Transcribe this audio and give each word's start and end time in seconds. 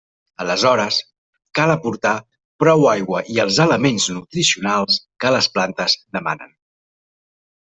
Aleshores 0.43 0.95
cal 1.59 1.73
aportar 1.73 2.13
prou 2.63 2.87
aigua 2.93 3.21
i 3.35 3.37
els 3.45 3.59
elements 3.67 4.09
nutricionals 4.17 4.99
que 5.25 5.35
les 5.37 5.51
plantes 5.59 5.99
demanen. 6.19 6.59